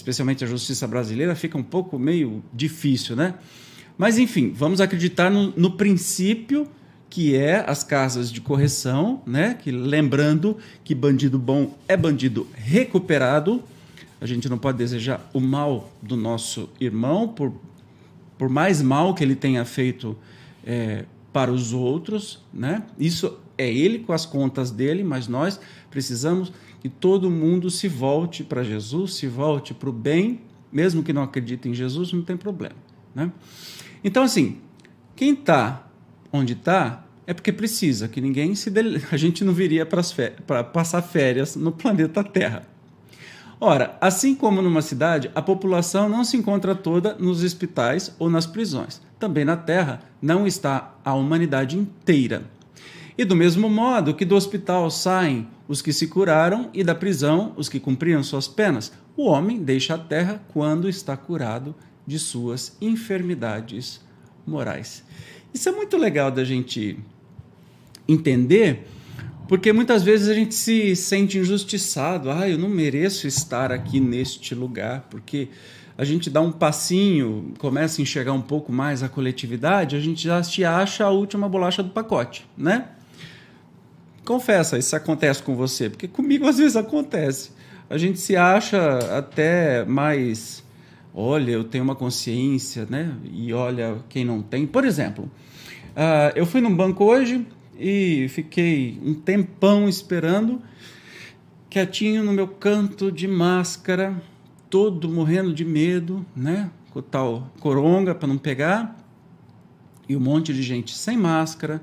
Especialmente 0.01 0.43
a 0.43 0.47
justiça 0.47 0.87
brasileira, 0.87 1.35
fica 1.35 1.59
um 1.59 1.63
pouco 1.63 1.99
meio 1.99 2.43
difícil, 2.55 3.15
né? 3.15 3.35
Mas, 3.99 4.17
enfim, 4.17 4.51
vamos 4.51 4.81
acreditar 4.81 5.31
no, 5.31 5.53
no 5.55 5.73
princípio 5.73 6.67
que 7.11 7.37
é 7.37 7.63
as 7.69 7.85
casas 7.85 8.33
de 8.33 8.41
correção, 8.41 9.21
né? 9.27 9.53
Que 9.53 9.71
lembrando 9.71 10.57
que 10.83 10.95
bandido 10.95 11.39
bom 11.39 11.77
é 11.87 11.99
bandido 11.99 12.47
recuperado. 12.55 13.63
A 14.19 14.25
gente 14.25 14.49
não 14.49 14.57
pode 14.57 14.79
desejar 14.79 15.29
o 15.35 15.41
mal 15.41 15.93
do 16.01 16.17
nosso 16.17 16.71
irmão, 16.81 17.29
por, 17.29 17.53
por 18.39 18.49
mais 18.49 18.81
mal 18.81 19.13
que 19.13 19.23
ele 19.23 19.37
tenha 19.37 19.67
feito 19.67 20.17
é, 20.65 21.05
para 21.31 21.53
os 21.53 21.75
outros, 21.75 22.43
né? 22.55 22.85
Isso 22.99 23.39
é 23.61 23.73
ele 23.73 24.01
com 24.01 24.13
as 24.13 24.25
contas 24.25 24.71
dele, 24.71 25.05
mas 25.05 25.29
nós 25.29 25.61
precisamos 25.91 26.53
que 26.81 26.89
todo 26.89 27.31
mundo 27.31 27.69
se 27.69 27.89
volte 27.89 28.43
para 28.43 28.63
Jesus, 28.63 29.15
se 29.15 29.27
volte 29.27 29.75
para 29.75 29.91
o 29.91 29.93
bem, 29.93 30.41
mesmo 30.73 31.03
que 31.03 31.13
não 31.13 31.23
acredite 31.23 31.69
em 31.69 31.75
Jesus, 31.75 32.13
não 32.13 32.23
tem 32.23 32.37
problema, 32.37 32.77
né? 33.15 33.31
Então 34.03 34.23
assim, 34.23 34.59
quem 35.15 35.35
está 35.35 35.87
onde 36.33 36.55
está, 36.55 37.05
é 37.27 37.35
porque 37.35 37.53
precisa, 37.53 38.09
que 38.09 38.21
ninguém 38.21 38.55
se 38.55 38.71
dele... 38.71 39.03
a 39.13 39.17
gente 39.17 39.45
não 39.45 39.53
viria 39.53 39.85
para 39.85 40.65
passar 40.65 41.03
férias 41.03 41.57
no 41.57 41.73
planeta 41.73 42.25
Terra. 42.25 42.67
Ora, 43.61 43.99
assim 44.01 44.35
como 44.35 44.63
numa 44.63 44.81
cidade, 44.81 45.31
a 45.35 45.43
população 45.43 46.09
não 46.09 46.25
se 46.25 46.35
encontra 46.35 46.75
toda 46.75 47.15
nos 47.17 47.45
hospitais 47.45 48.15
ou 48.19 48.31
nas 48.31 48.47
prisões. 48.47 49.03
Também 49.19 49.45
na 49.45 49.55
Terra 49.55 50.01
não 50.23 50.47
está 50.47 50.95
a 51.05 51.13
humanidade 51.13 51.77
inteira. 51.77 52.45
E 53.21 53.25
do 53.27 53.37
mesmo 53.37 53.69
modo 53.69 54.15
que 54.15 54.25
do 54.25 54.35
hospital 54.35 54.91
saem 54.91 55.47
os 55.69 55.83
que 55.83 55.93
se 55.93 56.07
curaram 56.07 56.71
e 56.73 56.83
da 56.83 56.95
prisão 56.95 57.53
os 57.55 57.69
que 57.69 57.79
cumpriram 57.79 58.23
suas 58.23 58.49
penas, 58.49 58.95
o 59.15 59.27
homem 59.27 59.63
deixa 59.63 59.93
a 59.93 59.99
terra 59.99 60.43
quando 60.55 60.89
está 60.89 61.15
curado 61.19 61.75
de 62.07 62.19
suas 62.19 62.79
enfermidades 62.81 64.01
morais. 64.47 65.05
Isso 65.53 65.69
é 65.69 65.73
muito 65.73 65.99
legal 65.99 66.31
da 66.31 66.45
gente 66.45 66.99
entender, 68.09 68.89
porque 69.47 69.71
muitas 69.71 70.03
vezes 70.03 70.27
a 70.27 70.33
gente 70.33 70.55
se 70.55 70.97
sente 70.97 71.37
injustiçado. 71.37 72.31
Ah, 72.31 72.49
eu 72.49 72.57
não 72.57 72.71
mereço 72.71 73.27
estar 73.27 73.71
aqui 73.71 74.01
neste 74.01 74.55
lugar, 74.55 75.09
porque 75.11 75.51
a 75.99 76.07
gente 76.07 76.31
dá 76.31 76.41
um 76.41 76.51
passinho, 76.51 77.53
começa 77.59 78.01
a 78.01 78.03
enxergar 78.03 78.33
um 78.33 78.41
pouco 78.41 78.73
mais 78.73 79.03
a 79.03 79.11
coletividade, 79.11 79.95
a 79.95 80.01
gente 80.01 80.25
já 80.25 80.43
se 80.43 80.65
acha 80.65 81.05
a 81.05 81.11
última 81.11 81.51
bolacha 81.51 81.83
do 81.83 81.91
pacote, 81.91 82.49
né? 82.57 82.89
Confessa, 84.25 84.79
isso 84.79 84.95
acontece 84.95 85.43
com 85.43 85.57
você, 85.57 85.89
porque 85.91 86.07
comigo 86.07 86.47
às 86.47 86.59
vezes 86.59 86.77
acontece. 86.77 87.51
A 87.89 87.99
gente 87.99 88.21
se 88.21 88.37
acha 88.37 88.99
até 89.17 89.85
mais 89.85 90.63
olha, 91.15 91.53
eu 91.53 91.65
tenho 91.65 91.85
uma 91.85 91.95
consciência, 91.95 92.87
né? 92.89 93.15
E 93.33 93.53
olha 93.53 93.99
quem 94.09 94.25
não 94.25 94.43
tem. 94.43 94.67
Por 94.67 94.85
exemplo, 94.85 95.25
uh, 95.25 96.33
eu 96.35 96.47
fui 96.47 96.61
num 96.61 96.75
banco 96.75 97.05
hoje 97.05 97.47
e 97.79 98.27
fiquei 98.29 99.01
um 99.05 99.15
tempão 99.15 99.89
esperando, 99.89 100.61
quietinho 101.69 102.23
no 102.23 102.33
meu 102.33 102.49
canto 102.49 103.11
de 103.11 103.27
máscara, 103.27 104.21
todo 104.69 105.09
morrendo 105.09 105.53
de 105.53 105.65
medo, 105.65 106.25
né? 106.35 106.71
Com 106.91 107.03
tal 107.03 107.53
coronga 107.61 108.15
para 108.15 108.29
não 108.29 108.39
pegar, 108.39 108.97
e 110.09 110.17
um 110.17 110.21
monte 110.21 110.53
de 110.53 110.63
gente 110.63 110.97
sem 110.97 111.17
máscara, 111.17 111.81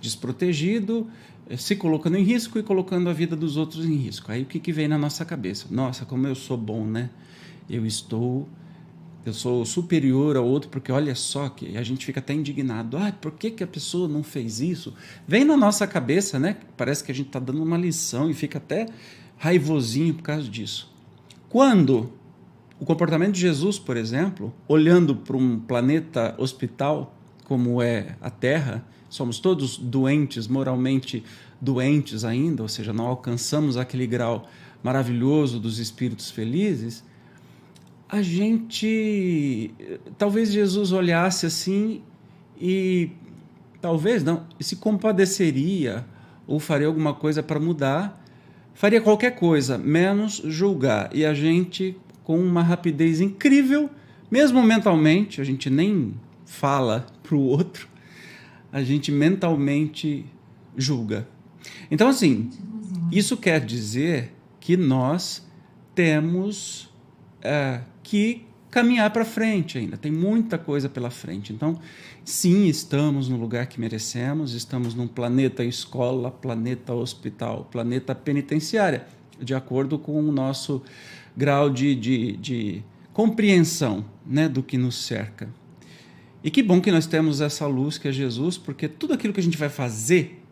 desprotegido, 0.00 1.08
se 1.56 1.76
colocando 1.76 2.16
em 2.16 2.22
risco 2.22 2.58
e 2.58 2.62
colocando 2.62 3.08
a 3.08 3.12
vida 3.12 3.34
dos 3.34 3.56
outros 3.56 3.84
em 3.84 3.96
risco. 3.96 4.30
Aí 4.30 4.42
o 4.42 4.46
que, 4.46 4.58
que 4.58 4.72
vem 4.72 4.88
na 4.88 4.98
nossa 4.98 5.24
cabeça? 5.24 5.66
Nossa, 5.70 6.04
como 6.04 6.26
eu 6.26 6.34
sou 6.34 6.56
bom, 6.56 6.84
né? 6.84 7.10
Eu 7.68 7.86
estou 7.86 8.48
eu 9.24 9.34
sou 9.34 9.66
superior 9.66 10.34
ao 10.36 10.46
outro, 10.46 10.70
porque 10.70 10.90
olha 10.90 11.14
só 11.14 11.50
que 11.50 11.76
a 11.76 11.82
gente 11.82 12.06
fica 12.06 12.20
até 12.20 12.32
indignado. 12.32 12.96
Ah, 12.96 13.12
por 13.12 13.32
que, 13.32 13.50
que 13.50 13.62
a 13.62 13.66
pessoa 13.66 14.08
não 14.08 14.22
fez 14.22 14.60
isso? 14.60 14.94
Vem 15.28 15.44
na 15.44 15.58
nossa 15.58 15.86
cabeça, 15.86 16.38
né? 16.38 16.56
Parece 16.74 17.04
que 17.04 17.12
a 17.12 17.14
gente 17.14 17.26
está 17.26 17.38
dando 17.38 17.62
uma 17.62 17.76
lição 17.76 18.30
e 18.30 18.34
fica 18.34 18.56
até 18.56 18.86
raivosinho 19.36 20.14
por 20.14 20.22
causa 20.22 20.48
disso. 20.48 20.90
Quando 21.50 22.10
o 22.78 22.86
comportamento 22.86 23.34
de 23.34 23.40
Jesus, 23.40 23.78
por 23.78 23.96
exemplo, 23.96 24.54
olhando 24.66 25.14
para 25.14 25.36
um 25.36 25.58
planeta 25.58 26.34
hospital 26.38 27.14
como 27.44 27.82
é 27.82 28.16
a 28.22 28.30
Terra, 28.30 28.82
somos 29.10 29.38
todos 29.38 29.76
doentes, 29.76 30.46
moralmente 30.46 31.22
doentes 31.60 32.24
ainda, 32.24 32.62
ou 32.62 32.68
seja, 32.68 32.94
não 32.94 33.06
alcançamos 33.06 33.76
aquele 33.76 34.06
grau 34.06 34.48
maravilhoso 34.82 35.60
dos 35.60 35.78
espíritos 35.78 36.30
felizes 36.30 37.04
a 38.10 38.22
gente. 38.22 39.72
Talvez 40.18 40.52
Jesus 40.52 40.92
olhasse 40.92 41.46
assim 41.46 42.02
e. 42.60 43.10
Talvez 43.80 44.22
não, 44.22 44.44
se 44.60 44.76
compadeceria 44.76 46.04
ou 46.46 46.60
faria 46.60 46.86
alguma 46.86 47.14
coisa 47.14 47.42
para 47.42 47.58
mudar, 47.58 48.22
faria 48.74 49.00
qualquer 49.00 49.36
coisa, 49.36 49.78
menos 49.78 50.42
julgar. 50.44 51.08
E 51.14 51.24
a 51.24 51.32
gente, 51.32 51.96
com 52.22 52.38
uma 52.38 52.62
rapidez 52.62 53.22
incrível, 53.22 53.88
mesmo 54.30 54.62
mentalmente, 54.62 55.40
a 55.40 55.44
gente 55.44 55.70
nem 55.70 56.12
fala 56.44 57.06
para 57.22 57.34
o 57.34 57.40
outro, 57.40 57.88
a 58.72 58.82
gente 58.82 59.10
mentalmente 59.10 60.24
julga. 60.76 61.26
Então, 61.90 62.08
assim, 62.08 62.50
isso 63.12 63.36
quer 63.36 63.64
dizer 63.64 64.32
que 64.60 64.76
nós 64.76 65.46
temos 65.94 66.88
é, 67.42 67.80
que 68.02 68.46
caminhar 68.70 69.10
para 69.10 69.24
frente 69.24 69.78
ainda. 69.78 69.96
Tem 69.96 70.12
muita 70.12 70.56
coisa 70.56 70.88
pela 70.88 71.10
frente. 71.10 71.52
Então, 71.52 71.78
sim, 72.24 72.66
estamos 72.66 73.28
no 73.28 73.36
lugar 73.36 73.66
que 73.66 73.80
merecemos, 73.80 74.54
estamos 74.54 74.94
num 74.94 75.08
planeta 75.08 75.64
escola, 75.64 76.30
planeta 76.30 76.94
hospital, 76.94 77.68
planeta 77.70 78.14
penitenciária, 78.14 79.06
de 79.40 79.54
acordo 79.54 79.98
com 79.98 80.20
o 80.20 80.32
nosso 80.32 80.82
grau 81.36 81.68
de, 81.70 81.94
de, 81.94 82.36
de 82.36 82.82
compreensão 83.12 84.04
né, 84.24 84.48
do 84.48 84.62
que 84.62 84.78
nos 84.78 84.96
cerca. 84.96 85.48
E 86.42 86.50
que 86.50 86.62
bom 86.62 86.80
que 86.80 86.90
nós 86.90 87.06
temos 87.06 87.40
essa 87.40 87.66
luz 87.66 87.98
que 87.98 88.08
é 88.08 88.12
Jesus, 88.12 88.56
porque 88.56 88.88
tudo 88.88 89.12
aquilo 89.12 89.32
que 89.32 89.40
a 89.40 89.42
gente 89.42 89.58
vai 89.58 89.68
fazer, 89.68 90.42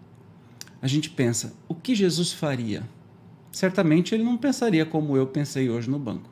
a 0.82 0.86
gente 0.86 1.10
pensa, 1.10 1.54
o 1.66 1.74
que 1.74 1.94
Jesus 1.94 2.32
faria? 2.32 2.82
Certamente 3.50 4.14
ele 4.14 4.22
não 4.22 4.36
pensaria 4.36 4.84
como 4.84 5.16
eu 5.16 5.26
pensei 5.26 5.70
hoje 5.70 5.88
no 5.88 5.98
banco. 5.98 6.30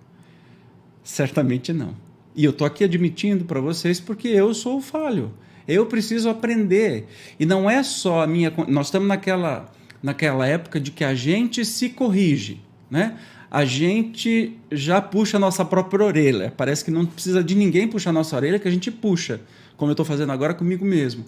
Certamente 1.03 1.73
não. 1.73 1.97
E 2.35 2.45
eu 2.45 2.51
estou 2.51 2.67
aqui 2.67 2.85
admitindo 2.85 3.45
para 3.47 3.61
vocês 3.61 3.99
porque 3.99 4.29
eu 4.29 4.53
sou 4.53 4.77
o 4.77 4.83
falho. 4.83 5.33
Eu 5.67 5.87
preciso 5.87 6.29
aprender. 6.29 7.09
E 7.41 7.47
não 7.47 7.69
é 7.69 7.83
só 7.83 8.23
a 8.23 8.27
minha. 8.27 8.53
Nós 8.69 8.89
estamos 8.89 9.09
naquela, 9.09 9.73
naquela 10.03 10.47
época 10.47 10.79
de 10.79 10.91
que 10.91 11.03
a 11.03 11.15
gente 11.15 11.65
se 11.65 11.89
corrige, 11.89 12.61
né? 12.91 13.19
A 13.51 13.65
gente 13.65 14.59
já 14.71 15.01
puxa 15.01 15.37
a 15.37 15.41
nossa 15.41 15.65
própria 15.65 16.05
orelha. 16.05 16.53
Parece 16.57 16.85
que 16.85 16.91
não 16.91 17.07
precisa 17.07 17.43
de 17.43 17.55
ninguém 17.55 17.89
puxar 17.89 18.11
a 18.11 18.13
nossa 18.13 18.37
orelha, 18.37 18.59
que 18.59 18.69
a 18.69 18.71
gente 18.71 18.91
puxa, 18.91 19.41
como 19.77 19.91
eu 19.91 19.95
estou 19.95 20.05
fazendo 20.05 20.33
agora 20.33 20.55
comigo 20.55 20.85
mesmo. 20.85 21.25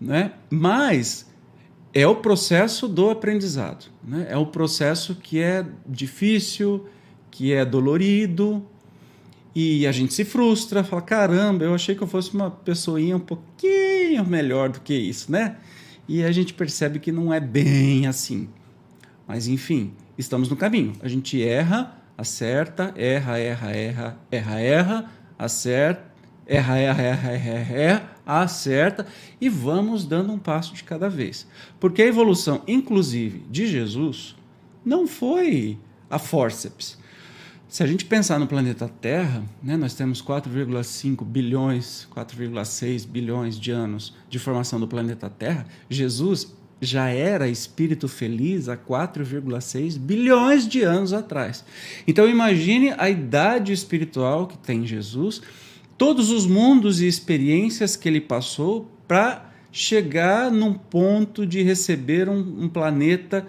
Né? 0.00 0.32
Mas 0.50 1.26
é 1.94 2.06
o 2.06 2.16
processo 2.16 2.86
do 2.86 3.10
aprendizado. 3.10 3.86
Né? 4.02 4.26
É 4.28 4.36
o 4.36 4.46
processo 4.46 5.14
que 5.14 5.40
é 5.40 5.64
difícil, 5.86 6.86
que 7.30 7.52
é 7.52 7.64
dolorido, 7.64 8.64
e 9.60 9.88
a 9.88 9.92
gente 9.92 10.14
se 10.14 10.24
frustra, 10.24 10.84
fala: 10.84 11.02
caramba, 11.02 11.64
eu 11.64 11.74
achei 11.74 11.94
que 11.94 12.02
eu 12.02 12.06
fosse 12.06 12.32
uma 12.32 12.48
pessoinha 12.48 13.16
um 13.16 13.20
pouquinho 13.20 14.24
melhor 14.24 14.68
do 14.68 14.80
que 14.80 14.94
isso, 14.94 15.32
né? 15.32 15.56
E 16.06 16.22
a 16.22 16.30
gente 16.30 16.54
percebe 16.54 17.00
que 17.00 17.10
não 17.10 17.34
é 17.34 17.40
bem 17.40 18.06
assim. 18.06 18.48
Mas 19.26 19.48
enfim, 19.48 19.92
estamos 20.18 20.48
no 20.48 20.56
caminho. 20.56 20.92
A 21.00 21.08
gente 21.08 21.42
erra, 21.42 21.96
acerta, 22.16 22.92
erra, 22.96 23.38
erra, 23.38 23.70
erra, 23.70 24.18
erra, 24.30 24.60
erra, 24.60 25.10
acerta, 25.38 26.04
erra, 26.44 26.78
erra, 26.78 27.02
erra, 27.02 27.30
erra, 27.30 27.74
erra, 27.74 28.10
acerta 28.26 29.06
e 29.40 29.48
vamos 29.48 30.04
dando 30.04 30.32
um 30.32 30.38
passo 30.38 30.74
de 30.74 30.82
cada 30.82 31.08
vez. 31.08 31.46
Porque 31.78 32.02
a 32.02 32.06
evolução, 32.06 32.62
inclusive, 32.66 33.44
de 33.48 33.66
Jesus 33.66 34.34
não 34.84 35.06
foi 35.06 35.78
a 36.10 36.18
forceps 36.18 36.98
Se 37.68 37.82
a 37.82 37.86
gente 37.86 38.06
pensar 38.06 38.38
no 38.38 38.46
planeta 38.46 38.88
Terra, 38.88 39.44
né, 39.62 39.76
nós 39.76 39.94
temos 39.94 40.22
4,5 40.22 41.22
bilhões, 41.24 42.08
4,6 42.14 43.06
bilhões 43.06 43.60
de 43.60 43.70
anos 43.70 44.14
de 44.28 44.38
formação 44.38 44.80
do 44.80 44.88
planeta 44.88 45.28
Terra. 45.28 45.66
Jesus 45.90 46.56
já 46.80 47.08
era 47.08 47.48
espírito 47.48 48.06
feliz 48.06 48.68
há 48.68 48.76
4,6 48.76 49.98
bilhões 49.98 50.66
de 50.66 50.82
anos 50.82 51.12
atrás. 51.12 51.64
Então 52.06 52.28
imagine 52.28 52.94
a 52.96 53.10
idade 53.10 53.72
espiritual 53.72 54.46
que 54.46 54.56
tem 54.58 54.86
Jesus, 54.86 55.42
todos 55.96 56.30
os 56.30 56.46
mundos 56.46 57.00
e 57.00 57.06
experiências 57.06 57.96
que 57.96 58.08
ele 58.08 58.20
passou 58.20 58.90
para 59.06 59.52
chegar 59.72 60.50
num 60.50 60.72
ponto 60.72 61.44
de 61.44 61.62
receber 61.62 62.28
um, 62.28 62.64
um 62.64 62.68
planeta 62.68 63.46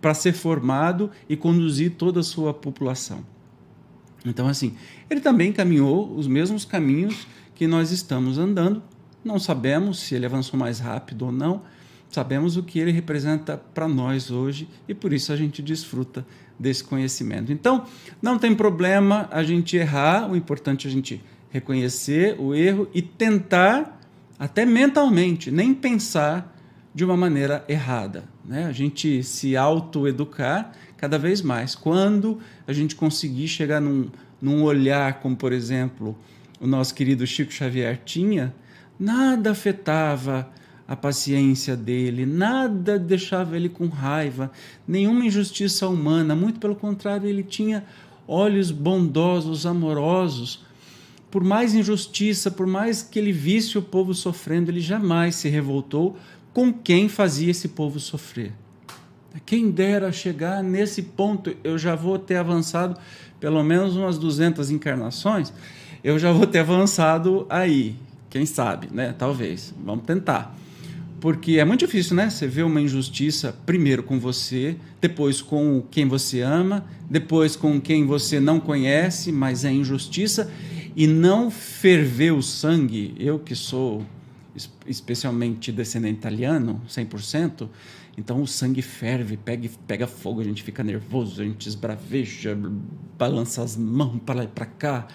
para 0.00 0.14
ser 0.14 0.32
formado 0.32 1.10
e 1.28 1.36
conduzir 1.36 1.92
toda 1.92 2.20
a 2.20 2.24
sua 2.24 2.52
população. 2.52 3.24
Então, 4.24 4.48
assim, 4.48 4.74
ele 5.08 5.20
também 5.20 5.52
caminhou 5.52 6.14
os 6.16 6.26
mesmos 6.26 6.64
caminhos 6.64 7.26
que 7.54 7.66
nós 7.66 7.90
estamos 7.90 8.38
andando. 8.38 8.82
Não 9.24 9.38
sabemos 9.38 10.00
se 10.00 10.14
ele 10.14 10.26
avançou 10.26 10.58
mais 10.58 10.80
rápido 10.80 11.26
ou 11.26 11.32
não, 11.32 11.62
sabemos 12.12 12.56
o 12.56 12.62
que 12.62 12.78
ele 12.78 12.92
representa 12.92 13.56
para 13.56 13.88
nós 13.88 14.30
hoje 14.30 14.68
e 14.86 14.94
por 14.94 15.12
isso 15.12 15.32
a 15.32 15.36
gente 15.36 15.62
desfruta 15.62 16.24
desse 16.58 16.84
conhecimento. 16.84 17.50
Então, 17.50 17.86
não 18.20 18.38
tem 18.38 18.54
problema 18.54 19.28
a 19.32 19.42
gente 19.42 19.76
errar, 19.76 20.30
o 20.30 20.36
importante 20.36 20.86
é 20.86 20.90
a 20.90 20.92
gente 20.92 21.22
reconhecer 21.50 22.38
o 22.38 22.54
erro 22.54 22.88
e 22.94 23.02
tentar, 23.02 24.00
até 24.38 24.64
mentalmente, 24.64 25.50
nem 25.50 25.74
pensar 25.74 26.56
de 26.94 27.04
uma 27.04 27.16
maneira 27.16 27.64
errada. 27.68 28.24
Né? 28.44 28.66
A 28.66 28.72
gente 28.72 29.22
se 29.22 29.56
autoeducar 29.56 30.72
cada 30.96 31.18
vez 31.18 31.42
mais. 31.42 31.74
Quando 31.74 32.38
a 32.66 32.72
gente 32.72 32.94
conseguir 32.94 33.48
chegar 33.48 33.80
num, 33.80 34.10
num 34.40 34.62
olhar, 34.62 35.20
como 35.20 35.34
por 35.34 35.52
exemplo 35.52 36.16
o 36.60 36.66
nosso 36.66 36.94
querido 36.94 37.26
Chico 37.26 37.52
Xavier 37.52 38.00
tinha, 38.04 38.54
nada 38.98 39.50
afetava 39.50 40.48
a 40.86 40.96
paciência 40.96 41.76
dele, 41.76 42.26
nada 42.26 42.98
deixava 42.98 43.56
ele 43.56 43.68
com 43.68 43.86
raiva, 43.86 44.50
nenhuma 44.86 45.24
injustiça 45.24 45.88
humana, 45.88 46.34
muito 46.34 46.58
pelo 46.58 46.74
contrário, 46.74 47.28
ele 47.28 47.42
tinha 47.42 47.84
olhos 48.26 48.70
bondosos, 48.70 49.66
amorosos. 49.66 50.64
Por 51.30 51.42
mais 51.42 51.74
injustiça, 51.74 52.50
por 52.50 52.66
mais 52.66 53.02
que 53.02 53.18
ele 53.18 53.32
visse 53.32 53.78
o 53.78 53.82
povo 53.82 54.12
sofrendo, 54.12 54.70
ele 54.70 54.80
jamais 54.80 55.36
se 55.36 55.48
revoltou 55.48 56.16
com 56.52 56.72
quem 56.72 57.08
fazia 57.08 57.50
esse 57.50 57.68
povo 57.68 57.98
sofrer. 57.98 58.52
Quem 59.46 59.70
dera 59.70 60.12
chegar 60.12 60.62
nesse 60.62 61.02
ponto, 61.02 61.56
eu 61.64 61.78
já 61.78 61.94
vou 61.94 62.18
ter 62.18 62.36
avançado 62.36 63.00
pelo 63.40 63.62
menos 63.62 63.96
umas 63.96 64.18
200 64.18 64.70
encarnações, 64.70 65.52
eu 66.04 66.18
já 66.18 66.30
vou 66.32 66.46
ter 66.46 66.60
avançado 66.60 67.46
aí. 67.48 67.96
Quem 68.28 68.46
sabe, 68.46 68.88
né? 68.90 69.14
Talvez. 69.16 69.74
Vamos 69.84 70.04
tentar. 70.04 70.56
Porque 71.22 71.52
é 71.52 71.64
muito 71.64 71.86
difícil, 71.86 72.16
né? 72.16 72.28
Você 72.28 72.48
vê 72.48 72.64
uma 72.64 72.80
injustiça 72.80 73.56
primeiro 73.64 74.02
com 74.02 74.18
você, 74.18 74.74
depois 75.00 75.40
com 75.40 75.80
quem 75.88 76.04
você 76.08 76.40
ama, 76.40 76.84
depois 77.08 77.54
com 77.54 77.80
quem 77.80 78.04
você 78.04 78.40
não 78.40 78.58
conhece, 78.58 79.30
mas 79.30 79.64
é 79.64 79.70
injustiça, 79.70 80.50
e 80.96 81.06
não 81.06 81.48
ferver 81.48 82.32
o 82.32 82.42
sangue. 82.42 83.14
Eu 83.20 83.38
que 83.38 83.54
sou 83.54 84.04
especialmente 84.84 85.70
descendente 85.70 86.18
italiano, 86.18 86.82
100%, 86.88 87.68
então 88.18 88.42
o 88.42 88.46
sangue 88.48 88.82
ferve, 88.82 89.36
pega, 89.36 89.70
pega 89.86 90.08
fogo, 90.08 90.40
a 90.40 90.44
gente 90.44 90.60
fica 90.64 90.82
nervoso, 90.82 91.40
a 91.40 91.44
gente 91.44 91.68
esbraveja, 91.68 92.58
balança 93.16 93.62
as 93.62 93.76
mãos 93.76 94.18
para 94.26 94.34
lá 94.34 94.44
e 94.44 94.48
para 94.48 94.66
cá, 94.66 95.06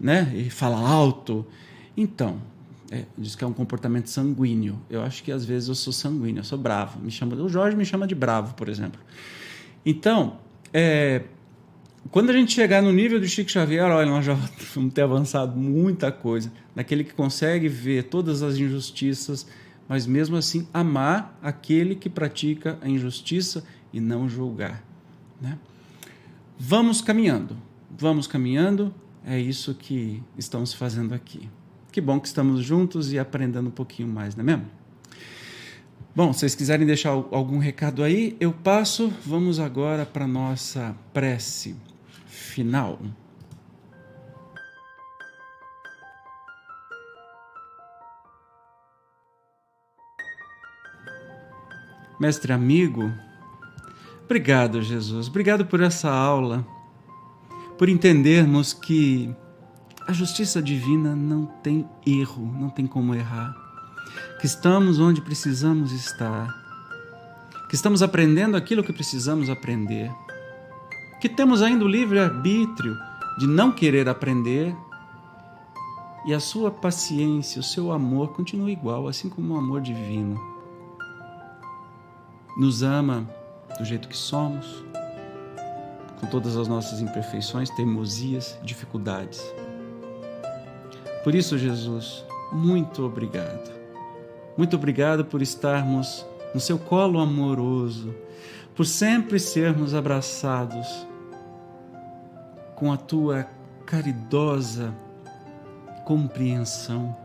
né? 0.00 0.32
E 0.34 0.50
fala 0.50 0.76
alto. 0.76 1.46
Então, 1.96 2.40
é, 2.92 3.04
diz 3.16 3.34
que 3.34 3.42
é 3.42 3.46
um 3.46 3.52
comportamento 3.52 4.06
sanguíneo. 4.08 4.78
Eu 4.90 5.02
acho 5.02 5.22
que 5.24 5.32
às 5.32 5.44
vezes 5.44 5.68
eu 5.68 5.74
sou 5.74 5.92
sanguíneo, 5.92 6.40
eu 6.40 6.44
sou 6.44 6.58
bravo. 6.58 7.00
Me 7.00 7.10
chama, 7.10 7.34
o 7.36 7.48
Jorge 7.48 7.76
me 7.76 7.84
chama 7.84 8.06
de 8.06 8.14
bravo, 8.14 8.54
por 8.54 8.68
exemplo. 8.68 9.00
Então, 9.84 10.38
é, 10.72 11.22
quando 12.10 12.30
a 12.30 12.32
gente 12.32 12.52
chegar 12.52 12.82
no 12.82 12.92
nível 12.92 13.18
do 13.18 13.26
Chico 13.26 13.50
Xavier, 13.50 13.90
olha, 13.90 14.08
nós 14.08 14.24
já 14.24 14.34
vamos 14.74 14.92
ter 14.92 15.02
avançado 15.02 15.58
muita 15.58 16.12
coisa. 16.12 16.52
Daquele 16.74 17.02
que 17.02 17.14
consegue 17.14 17.68
ver 17.68 18.04
todas 18.04 18.42
as 18.42 18.56
injustiças 18.56 19.46
mas 19.92 20.06
mesmo 20.06 20.36
assim 20.36 20.66
amar 20.72 21.38
aquele 21.42 21.94
que 21.94 22.08
pratica 22.08 22.78
a 22.80 22.88
injustiça 22.88 23.62
e 23.92 24.00
não 24.00 24.26
julgar. 24.26 24.82
Né? 25.40 25.58
Vamos 26.58 27.02
caminhando, 27.02 27.56
vamos 27.90 28.26
caminhando, 28.26 28.94
é 29.22 29.38
isso 29.38 29.74
que 29.74 30.22
estamos 30.38 30.72
fazendo 30.72 31.14
aqui. 31.14 31.46
Que 31.92 32.00
bom 32.00 32.18
que 32.18 32.26
estamos 32.26 32.64
juntos 32.64 33.12
e 33.12 33.18
aprendendo 33.18 33.68
um 33.68 33.70
pouquinho 33.70 34.08
mais, 34.08 34.34
não 34.34 34.42
é 34.42 34.46
mesmo? 34.46 34.64
Bom, 36.16 36.32
se 36.32 36.40
vocês 36.40 36.54
quiserem 36.54 36.86
deixar 36.86 37.10
algum 37.10 37.58
recado 37.58 38.02
aí, 38.02 38.34
eu 38.40 38.50
passo. 38.52 39.12
Vamos 39.24 39.60
agora 39.60 40.06
para 40.06 40.24
a 40.24 40.28
nossa 40.28 40.96
prece 41.12 41.76
final. 42.26 42.98
mestre 52.22 52.52
amigo. 52.52 53.12
Obrigado, 54.24 54.80
Jesus. 54.80 55.26
Obrigado 55.26 55.66
por 55.66 55.80
essa 55.80 56.08
aula, 56.08 56.64
por 57.76 57.88
entendermos 57.88 58.72
que 58.72 59.34
a 60.06 60.12
justiça 60.12 60.62
divina 60.62 61.14
não 61.14 61.46
tem 61.46 61.88
erro, 62.06 62.44
não 62.58 62.68
tem 62.68 62.86
como 62.86 63.14
errar. 63.14 63.54
Que 64.40 64.46
estamos 64.46 64.98
onde 64.98 65.20
precisamos 65.20 65.92
estar. 65.92 66.48
Que 67.68 67.74
estamos 67.74 68.02
aprendendo 68.02 68.56
aquilo 68.56 68.82
que 68.82 68.92
precisamos 68.92 69.48
aprender. 69.48 70.10
Que 71.20 71.28
temos 71.28 71.62
ainda 71.62 71.84
o 71.84 71.88
livre-arbítrio 71.88 72.96
de 73.38 73.46
não 73.46 73.70
querer 73.72 74.08
aprender. 74.08 74.76
E 76.26 76.34
a 76.34 76.40
sua 76.40 76.70
paciência, 76.70 77.60
o 77.60 77.64
seu 77.64 77.92
amor 77.92 78.28
continua 78.32 78.70
igual, 78.70 79.08
assim 79.08 79.28
como 79.28 79.54
o 79.54 79.58
amor 79.58 79.80
divino 79.80 80.52
nos 82.56 82.82
ama 82.82 83.26
do 83.78 83.84
jeito 83.84 84.08
que 84.08 84.16
somos, 84.16 84.84
com 86.20 86.26
todas 86.26 86.56
as 86.56 86.68
nossas 86.68 87.00
imperfeições, 87.00 87.70
teimosias, 87.70 88.58
dificuldades. 88.62 89.42
Por 91.22 91.34
isso, 91.34 91.56
Jesus, 91.56 92.24
muito 92.52 93.04
obrigado. 93.04 93.70
Muito 94.56 94.76
obrigado 94.76 95.24
por 95.24 95.40
estarmos 95.40 96.26
no 96.54 96.60
seu 96.60 96.78
colo 96.78 97.18
amoroso, 97.20 98.14
por 98.74 98.84
sempre 98.86 99.38
sermos 99.38 99.94
abraçados 99.94 101.06
com 102.74 102.92
a 102.92 102.96
tua 102.96 103.46
caridosa 103.86 104.94
compreensão 106.04 107.16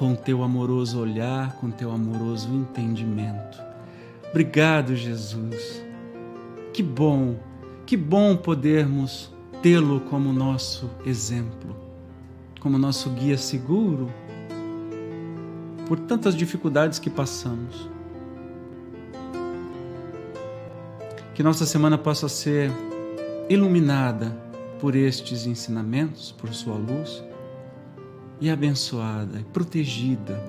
com 0.00 0.14
teu 0.14 0.42
amoroso 0.42 0.98
olhar, 0.98 1.56
com 1.56 1.70
teu 1.70 1.92
amoroso 1.92 2.48
entendimento. 2.54 3.62
Obrigado, 4.30 4.96
Jesus. 4.96 5.84
Que 6.72 6.82
bom, 6.82 7.36
que 7.84 7.98
bom 7.98 8.34
podermos 8.34 9.30
tê-lo 9.62 10.00
como 10.00 10.32
nosso 10.32 10.90
exemplo, 11.04 11.76
como 12.60 12.78
nosso 12.78 13.10
guia 13.10 13.36
seguro 13.36 14.10
por 15.86 15.98
tantas 15.98 16.34
dificuldades 16.34 16.98
que 16.98 17.10
passamos. 17.10 17.90
Que 21.34 21.42
nossa 21.42 21.66
semana 21.66 21.98
possa 21.98 22.28
ser 22.28 22.70
iluminada 23.50 24.30
por 24.80 24.96
estes 24.96 25.46
ensinamentos, 25.46 26.32
por 26.32 26.54
Sua 26.54 26.76
luz 26.76 27.22
e 28.40 28.48
abençoada 28.48 29.40
e 29.40 29.44
protegida, 29.44 30.42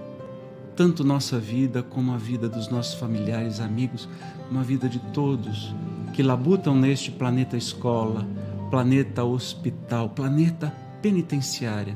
tanto 0.74 1.04
nossa 1.04 1.38
vida 1.38 1.84
como 1.84 2.14
a 2.14 2.18
vida 2.18 2.48
dos 2.48 2.70
nossos 2.70 2.94
familiares, 2.94 3.60
amigos, 3.60 4.08
uma 4.50 4.64
vida 4.64 4.88
de 4.88 5.00
todos 5.12 5.76
que 6.14 6.24
labutam 6.24 6.76
neste 6.76 7.12
planeta 7.12 7.58
escola, 7.58 8.26
planeta 8.72 9.24
hospital, 9.24 10.10
planeta 10.10 10.74
penitenciária, 11.02 11.96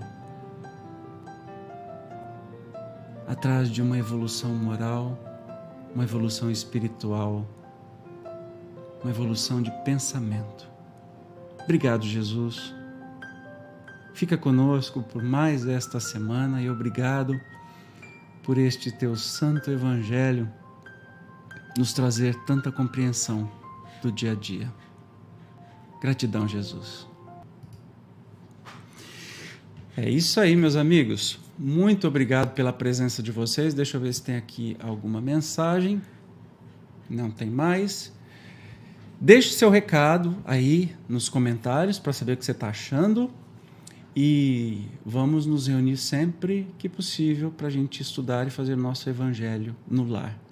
atrás 3.27 3.71
de 3.71 3.81
uma 3.81 3.97
evolução 3.97 4.53
moral, 4.53 5.17
uma 5.95 6.03
evolução 6.03 6.51
espiritual, 6.51 7.47
uma 9.01 9.09
evolução 9.09 9.61
de 9.61 9.71
pensamento. 9.83 10.69
Obrigado, 11.63 12.05
Jesus 12.05 12.75
Fica 14.15 14.37
conosco 14.37 15.03
por 15.03 15.21
mais 15.21 15.67
esta 15.67 15.99
semana 15.99 16.61
e 16.61 16.69
obrigado 16.69 17.37
por 18.43 18.57
este 18.57 18.89
teu 18.89 19.13
santo 19.17 19.69
evangelho 19.69 20.49
nos 21.77 21.91
trazer 21.91 22.33
tanta 22.45 22.71
compreensão 22.71 23.51
do 24.01 24.09
dia 24.13 24.31
a 24.31 24.35
dia. 24.35 24.71
Gratidão, 26.05 26.47
Jesus. 26.47 27.07
É 29.97 30.07
isso 30.07 30.39
aí, 30.39 30.55
meus 30.55 30.75
amigos. 30.75 31.39
Muito 31.57 32.07
obrigado 32.07 32.53
pela 32.53 32.71
presença 32.71 33.23
de 33.23 33.31
vocês. 33.31 33.73
Deixa 33.73 33.97
eu 33.97 34.01
ver 34.01 34.13
se 34.13 34.21
tem 34.21 34.35
aqui 34.35 34.77
alguma 34.79 35.19
mensagem. 35.19 35.99
Não 37.09 37.31
tem 37.31 37.49
mais. 37.49 38.13
Deixe 39.19 39.53
seu 39.53 39.71
recado 39.71 40.37
aí 40.45 40.95
nos 41.09 41.27
comentários 41.27 41.97
para 41.97 42.13
saber 42.13 42.33
o 42.33 42.37
que 42.37 42.45
você 42.45 42.51
está 42.51 42.69
achando. 42.69 43.31
E 44.15 44.83
vamos 45.03 45.47
nos 45.47 45.65
reunir 45.65 45.97
sempre 45.97 46.67
que 46.77 46.87
possível 46.87 47.49
para 47.49 47.65
a 47.65 47.71
gente 47.71 47.99
estudar 47.99 48.45
e 48.45 48.51
fazer 48.51 48.77
nosso 48.77 49.09
evangelho 49.09 49.75
no 49.89 50.07
lar. 50.07 50.44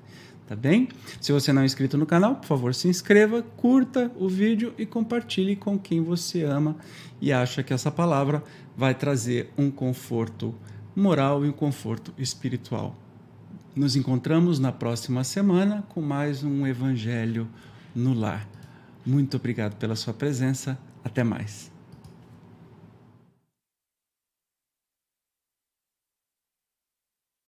Tá 0.48 0.56
bem? 0.56 0.90
Se 1.22 1.32
você 1.32 1.54
não 1.54 1.62
é 1.62 1.66
inscrito 1.66 1.98
no 1.98 2.06
canal, 2.06 2.36
por 2.36 2.46
favor, 2.46 2.76
se 2.76 2.88
inscreva, 2.88 3.42
curta 3.42 4.12
o 4.18 4.28
vídeo 4.28 4.74
e 4.78 4.86
compartilhe 4.86 5.56
com 5.56 5.80
quem 5.80 6.02
você 6.04 6.44
ama 6.44 6.76
e 7.22 7.32
acha 7.32 7.64
que 7.64 7.74
essa 7.74 7.90
palavra 7.90 8.44
vai 8.76 8.94
trazer 8.94 9.52
um 9.58 9.72
conforto 9.72 10.54
moral 10.96 11.46
e 11.46 11.50
um 11.50 11.54
conforto 11.54 12.14
espiritual. 12.18 12.96
Nos 13.76 13.96
encontramos 13.96 14.60
na 14.60 14.72
próxima 14.72 15.24
semana 15.24 15.84
com 15.90 16.02
mais 16.02 16.44
um 16.44 16.68
Evangelho 16.68 17.48
no 17.96 18.14
Lar. 18.14 18.48
Muito 19.06 19.38
obrigado 19.38 19.76
pela 19.78 19.96
sua 19.96 20.14
presença. 20.14 20.78
Até 21.04 21.24
mais. 21.24 21.73